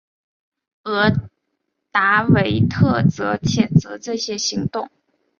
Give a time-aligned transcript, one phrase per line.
[0.81, 1.13] 而
[1.91, 4.89] 达维特则谴责这些行动。